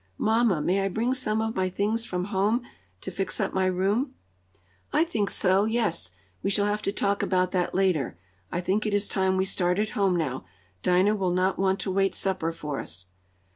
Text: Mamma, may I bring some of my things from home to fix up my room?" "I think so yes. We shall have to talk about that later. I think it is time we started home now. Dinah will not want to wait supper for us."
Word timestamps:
Mamma, 0.17 0.61
may 0.63 0.81
I 0.81 0.87
bring 0.87 1.13
some 1.13 1.41
of 1.43 1.55
my 1.55 1.69
things 1.69 2.05
from 2.05 2.25
home 2.33 2.63
to 3.01 3.11
fix 3.11 3.39
up 3.39 3.53
my 3.53 3.67
room?" 3.67 4.15
"I 4.91 5.03
think 5.03 5.29
so 5.29 5.65
yes. 5.65 6.13
We 6.41 6.49
shall 6.49 6.65
have 6.65 6.81
to 6.81 6.91
talk 6.91 7.21
about 7.21 7.51
that 7.51 7.75
later. 7.75 8.17
I 8.51 8.61
think 8.61 8.87
it 8.87 8.95
is 8.95 9.07
time 9.07 9.37
we 9.37 9.45
started 9.45 9.89
home 9.91 10.15
now. 10.15 10.43
Dinah 10.81 11.13
will 11.15 11.29
not 11.35 11.59
want 11.59 11.79
to 11.81 11.91
wait 11.91 12.15
supper 12.15 12.51
for 12.51 12.79
us." 12.79 13.09